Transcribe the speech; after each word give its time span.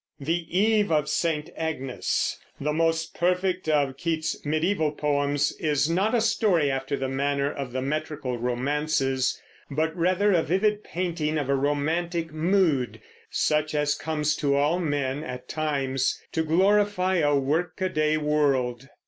"The 0.19 0.47
Eve 0.57 0.91
of 0.91 1.07
St. 1.07 1.51
Agnes," 1.55 2.39
the 2.59 2.73
most 2.73 3.13
perfect 3.13 3.69
of 3.69 3.97
Keats's 3.97 4.41
mediæval 4.43 4.97
poems, 4.97 5.51
is 5.59 5.87
not 5.91 6.15
a 6.15 6.21
story 6.21 6.71
after 6.71 6.97
the 6.97 7.07
manner 7.07 7.51
of 7.53 7.71
the 7.71 7.83
metrical 7.83 8.39
romances, 8.39 9.39
but 9.69 9.95
rather 9.95 10.33
a 10.33 10.41
vivid 10.41 10.83
painting 10.83 11.37
of 11.37 11.49
a 11.49 11.55
romantic 11.55 12.33
mood, 12.33 12.99
such 13.29 13.75
as 13.75 13.93
comes 13.93 14.35
to 14.37 14.55
all 14.55 14.79
men, 14.79 15.23
at 15.23 15.47
times, 15.47 16.19
to 16.31 16.41
glorify 16.41 17.17
a 17.17 17.35
workaday 17.35 18.17
world. 18.17 18.87